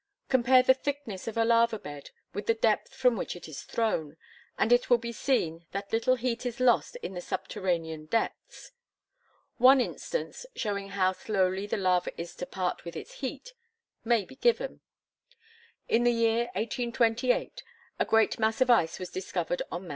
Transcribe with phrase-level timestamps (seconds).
[0.29, 4.17] Compare the thickness of a lava bed with the depth from which it is thrown,
[4.57, 8.71] and it will be seen that little heat is lost in the subterranean depths.
[9.59, 13.53] One instance, showing how slowly the lava is to part with its heat,
[14.03, 14.81] may be given:
[15.87, 17.61] In the year 1828
[17.99, 19.89] a great mass of ice was discovered on Mt.